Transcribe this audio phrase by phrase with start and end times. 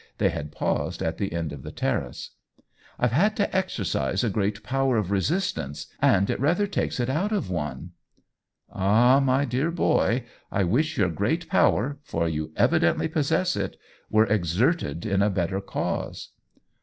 [0.17, 2.31] They had paused at the end of the terrace.
[2.99, 7.31] "IVe had to exercise a great power of resistance, and it rather takes it out
[7.31, 7.91] of one.''
[8.69, 13.07] 184 OWEN WINGRAVE "Ah, my dear boy, I wish your great power— for you evidently
[13.09, 13.77] possess it—
[14.09, 16.29] were exerted in a better cause